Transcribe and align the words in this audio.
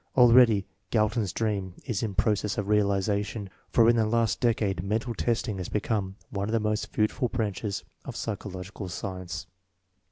Already 0.17 0.65
Galton's 0.89 1.31
dream 1.31 1.75
is 1.85 2.01
in 2.01 2.15
process 2.15 2.57
of 2.57 2.67
realization, 2.67 3.51
for 3.69 3.87
in 3.87 3.97
the 3.97 4.05
last 4.07 4.39
decade 4.41 4.81
mental 4.81 5.13
testing 5.13 5.59
has 5.59 5.69
become 5.69 6.15
one 6.31 6.47
of 6.49 6.53
the 6.53 6.59
most 6.59 6.91
fruitful 6.91 7.29
branches 7.29 7.83
of 8.03 8.15
psychological 8.15 8.89
science. 8.89 9.45